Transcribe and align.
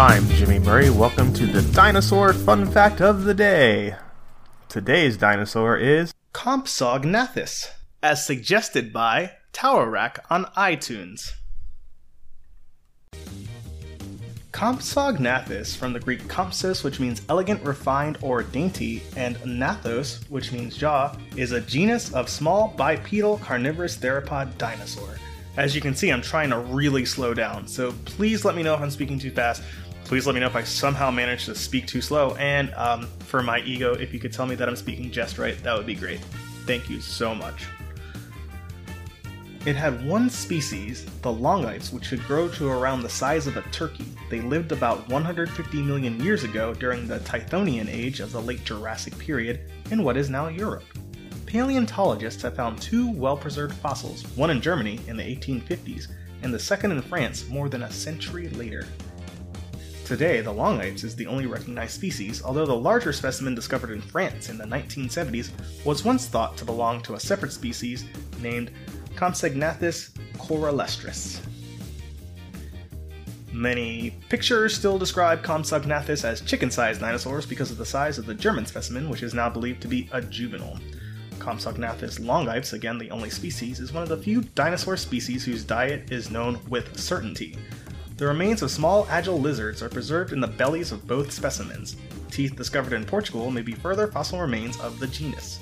I'm 0.00 0.26
Jimmy 0.30 0.58
Murray. 0.58 0.88
Welcome 0.88 1.30
to 1.34 1.44
the 1.44 1.60
Dinosaur 1.74 2.32
Fun 2.32 2.64
Fact 2.64 3.02
of 3.02 3.24
the 3.24 3.34
Day. 3.34 3.96
Today's 4.66 5.18
dinosaur 5.18 5.76
is 5.76 6.14
Compsognathus, 6.32 7.68
as 8.02 8.24
suggested 8.24 8.94
by 8.94 9.32
Tower 9.52 9.90
Rack 9.90 10.24
on 10.30 10.46
iTunes. 10.56 11.32
Compsognathus, 14.52 15.76
from 15.76 15.92
the 15.92 16.00
Greek 16.00 16.26
compsos, 16.28 16.82
which 16.82 16.98
means 16.98 17.20
elegant, 17.28 17.62
refined, 17.62 18.16
or 18.22 18.42
dainty, 18.42 19.02
and 19.18 19.36
gnathos, 19.44 20.24
which 20.30 20.50
means 20.50 20.78
jaw, 20.78 21.14
is 21.36 21.52
a 21.52 21.60
genus 21.60 22.10
of 22.14 22.30
small 22.30 22.68
bipedal 22.68 23.36
carnivorous 23.36 23.98
theropod 23.98 24.56
dinosaur. 24.56 25.10
As 25.56 25.74
you 25.74 25.82
can 25.82 25.94
see, 25.94 26.10
I'm 26.10 26.22
trying 26.22 26.48
to 26.50 26.58
really 26.58 27.04
slow 27.04 27.34
down, 27.34 27.66
so 27.68 27.92
please 28.06 28.46
let 28.46 28.54
me 28.54 28.62
know 28.62 28.72
if 28.72 28.80
I'm 28.80 28.90
speaking 28.90 29.18
too 29.18 29.30
fast. 29.32 29.62
Please 30.10 30.26
let 30.26 30.34
me 30.34 30.40
know 30.40 30.48
if 30.48 30.56
I 30.56 30.64
somehow 30.64 31.12
managed 31.12 31.44
to 31.44 31.54
speak 31.54 31.86
too 31.86 32.00
slow, 32.00 32.34
and 32.34 32.74
um, 32.74 33.06
for 33.20 33.44
my 33.44 33.60
ego, 33.60 33.94
if 33.94 34.12
you 34.12 34.18
could 34.18 34.32
tell 34.32 34.44
me 34.44 34.56
that 34.56 34.68
I'm 34.68 34.74
speaking 34.74 35.08
just 35.12 35.38
right, 35.38 35.56
that 35.62 35.76
would 35.76 35.86
be 35.86 35.94
great. 35.94 36.18
Thank 36.66 36.90
you 36.90 37.00
so 37.00 37.32
much. 37.32 37.66
It 39.66 39.76
had 39.76 40.04
one 40.04 40.28
species, 40.28 41.04
the 41.22 41.32
longipes, 41.32 41.92
which 41.92 42.08
could 42.08 42.24
grow 42.24 42.48
to 42.48 42.68
around 42.68 43.02
the 43.02 43.08
size 43.08 43.46
of 43.46 43.56
a 43.56 43.62
turkey. 43.70 44.04
They 44.30 44.40
lived 44.40 44.72
about 44.72 45.08
150 45.10 45.80
million 45.80 46.18
years 46.18 46.42
ago 46.42 46.74
during 46.74 47.06
the 47.06 47.20
Tithonian 47.20 47.86
age 47.88 48.18
of 48.18 48.32
the 48.32 48.42
late 48.42 48.64
Jurassic 48.64 49.16
period 49.16 49.70
in 49.92 50.02
what 50.02 50.16
is 50.16 50.28
now 50.28 50.48
Europe. 50.48 50.86
Paleontologists 51.46 52.42
have 52.42 52.56
found 52.56 52.82
two 52.82 53.12
well 53.12 53.36
preserved 53.36 53.76
fossils, 53.76 54.24
one 54.36 54.50
in 54.50 54.60
Germany 54.60 54.98
in 55.06 55.16
the 55.16 55.22
1850s 55.22 56.08
and 56.42 56.52
the 56.52 56.58
second 56.58 56.92
in 56.92 57.02
France 57.02 57.48
more 57.48 57.68
than 57.68 57.82
a 57.82 57.92
century 57.92 58.48
later. 58.50 58.86
Today, 60.10 60.40
the 60.40 60.52
longipes 60.52 61.04
is 61.04 61.14
the 61.14 61.28
only 61.28 61.46
recognized 61.46 61.92
species, 61.92 62.42
although 62.42 62.66
the 62.66 62.74
larger 62.74 63.12
specimen 63.12 63.54
discovered 63.54 63.92
in 63.92 64.02
France 64.02 64.48
in 64.48 64.58
the 64.58 64.64
1970s 64.64 65.52
was 65.84 66.04
once 66.04 66.26
thought 66.26 66.56
to 66.56 66.64
belong 66.64 67.00
to 67.02 67.14
a 67.14 67.20
separate 67.20 67.52
species 67.52 68.04
named 68.42 68.72
Compsognathus 69.14 70.10
corallestris. 70.36 71.38
Many 73.52 74.16
pictures 74.28 74.74
still 74.74 74.98
describe 74.98 75.44
Compsognathus 75.44 76.24
as 76.24 76.40
chicken-sized 76.40 77.00
dinosaurs 77.00 77.46
because 77.46 77.70
of 77.70 77.78
the 77.78 77.86
size 77.86 78.18
of 78.18 78.26
the 78.26 78.34
German 78.34 78.66
specimen, 78.66 79.10
which 79.10 79.22
is 79.22 79.32
now 79.32 79.48
believed 79.48 79.80
to 79.82 79.86
be 79.86 80.08
a 80.10 80.20
juvenile. 80.20 80.80
Compsognathus 81.38 82.18
longipes, 82.18 82.72
again 82.72 82.98
the 82.98 83.12
only 83.12 83.30
species, 83.30 83.78
is 83.78 83.92
one 83.92 84.02
of 84.02 84.08
the 84.08 84.16
few 84.16 84.40
dinosaur 84.56 84.96
species 84.96 85.44
whose 85.44 85.62
diet 85.62 86.10
is 86.10 86.32
known 86.32 86.58
with 86.68 86.98
certainty. 86.98 87.56
The 88.20 88.26
remains 88.26 88.60
of 88.60 88.70
small 88.70 89.06
agile 89.08 89.40
lizards 89.40 89.82
are 89.82 89.88
preserved 89.88 90.34
in 90.34 90.40
the 90.40 90.46
bellies 90.46 90.92
of 90.92 91.06
both 91.06 91.32
specimens. 91.32 91.96
Teeth 92.30 92.54
discovered 92.54 92.92
in 92.92 93.06
Portugal 93.06 93.50
may 93.50 93.62
be 93.62 93.72
further 93.72 94.06
fossil 94.08 94.38
remains 94.42 94.78
of 94.80 94.98
the 94.98 95.06
genus. 95.06 95.58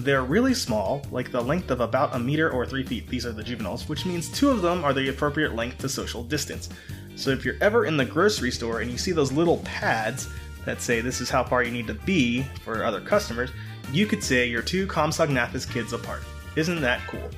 They're 0.00 0.24
really 0.24 0.52
small, 0.52 1.00
like 1.10 1.32
the 1.32 1.40
length 1.40 1.70
of 1.70 1.80
about 1.80 2.14
a 2.14 2.18
meter 2.18 2.50
or 2.50 2.66
three 2.66 2.84
feet. 2.84 3.08
These 3.08 3.24
are 3.24 3.32
the 3.32 3.42
juveniles, 3.42 3.88
which 3.88 4.04
means 4.04 4.28
two 4.28 4.50
of 4.50 4.60
them 4.60 4.84
are 4.84 4.92
the 4.92 5.08
appropriate 5.08 5.54
length 5.54 5.78
to 5.78 5.88
social 5.88 6.22
distance. 6.22 6.68
So 7.16 7.30
if 7.30 7.46
you're 7.46 7.56
ever 7.62 7.86
in 7.86 7.96
the 7.96 8.04
grocery 8.04 8.50
store 8.50 8.80
and 8.82 8.90
you 8.90 8.98
see 8.98 9.12
those 9.12 9.32
little 9.32 9.60
pads 9.64 10.28
that 10.66 10.82
say 10.82 11.00
this 11.00 11.22
is 11.22 11.30
how 11.30 11.44
far 11.44 11.62
you 11.62 11.70
need 11.70 11.86
to 11.86 11.94
be 11.94 12.42
for 12.62 12.84
other 12.84 13.00
customers, 13.00 13.48
you 13.90 14.04
could 14.04 14.22
say 14.22 14.46
you're 14.46 14.60
two 14.60 14.86
Compsognathus 14.86 15.72
kids 15.72 15.94
apart. 15.94 16.24
Isn't 16.56 16.82
that 16.82 17.00
cool? 17.06 17.30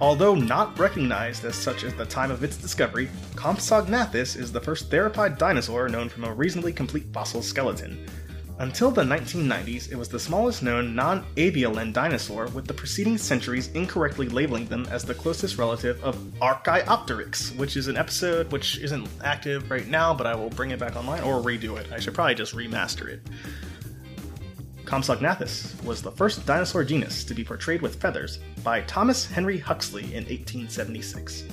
Although 0.00 0.34
not 0.34 0.78
recognized 0.78 1.44
as 1.44 1.54
such 1.54 1.84
at 1.84 1.96
the 1.96 2.04
time 2.04 2.30
of 2.30 2.42
its 2.42 2.56
discovery, 2.56 3.08
Compsognathus 3.36 4.36
is 4.36 4.50
the 4.50 4.60
first 4.60 4.90
theropod 4.90 5.38
dinosaur 5.38 5.88
known 5.88 6.08
from 6.08 6.24
a 6.24 6.34
reasonably 6.34 6.72
complete 6.72 7.06
fossil 7.12 7.42
skeleton. 7.42 8.04
Until 8.58 8.92
the 8.92 9.02
1990s, 9.02 9.90
it 9.90 9.96
was 9.96 10.08
the 10.08 10.18
smallest 10.18 10.62
known 10.62 10.94
non 10.94 11.24
avialan 11.36 11.92
dinosaur, 11.92 12.46
with 12.48 12.66
the 12.68 12.74
preceding 12.74 13.18
centuries 13.18 13.68
incorrectly 13.72 14.28
labeling 14.28 14.66
them 14.66 14.86
as 14.90 15.04
the 15.04 15.14
closest 15.14 15.58
relative 15.58 16.02
of 16.04 16.16
Archaeopteryx, 16.40 17.52
which 17.56 17.76
is 17.76 17.88
an 17.88 17.96
episode 17.96 18.52
which 18.52 18.78
isn't 18.78 19.08
active 19.24 19.68
right 19.70 19.88
now, 19.88 20.14
but 20.14 20.28
I 20.28 20.36
will 20.36 20.50
bring 20.50 20.70
it 20.70 20.78
back 20.78 20.94
online 20.94 21.24
or 21.24 21.40
redo 21.42 21.78
it. 21.78 21.90
I 21.92 21.98
should 21.98 22.14
probably 22.14 22.36
just 22.36 22.54
remaster 22.54 23.08
it. 23.08 23.22
Compsognathus 24.84 25.82
was 25.82 26.02
the 26.02 26.12
first 26.12 26.44
dinosaur 26.46 26.84
genus 26.84 27.24
to 27.24 27.34
be 27.34 27.42
portrayed 27.42 27.80
with 27.80 28.00
feathers 28.00 28.38
by 28.62 28.82
Thomas 28.82 29.26
Henry 29.26 29.58
Huxley 29.58 30.04
in 30.04 30.24
1876. 30.24 31.44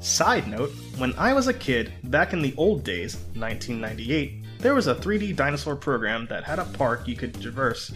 Side 0.00 0.48
note, 0.48 0.70
when 0.98 1.14
I 1.14 1.32
was 1.32 1.46
a 1.46 1.54
kid, 1.54 1.92
back 2.04 2.32
in 2.32 2.42
the 2.42 2.54
old 2.56 2.82
days, 2.82 3.14
1998, 3.34 4.42
there 4.58 4.74
was 4.74 4.88
a 4.88 4.96
3D 4.96 5.36
dinosaur 5.36 5.76
program 5.76 6.26
that 6.26 6.42
had 6.42 6.58
a 6.58 6.64
park 6.64 7.06
you 7.06 7.14
could 7.14 7.40
traverse 7.40 7.92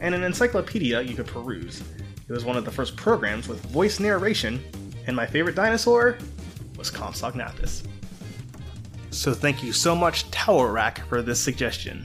and 0.00 0.14
an 0.14 0.22
encyclopedia 0.22 1.00
you 1.00 1.14
could 1.14 1.26
peruse. 1.26 1.82
It 2.28 2.32
was 2.32 2.44
one 2.44 2.58
of 2.58 2.66
the 2.66 2.70
first 2.70 2.94
programs 2.94 3.48
with 3.48 3.60
voice 3.66 4.00
narration, 4.00 4.62
and 5.06 5.16
my 5.16 5.26
favorite 5.26 5.56
dinosaur 5.56 6.18
was 6.76 6.90
Compsognathus. 6.90 7.86
So 9.10 9.32
thank 9.32 9.62
you 9.62 9.72
so 9.72 9.94
much, 9.94 10.30
Tower 10.30 10.72
Rack, 10.72 11.06
for 11.08 11.22
this 11.22 11.40
suggestion. 11.40 12.04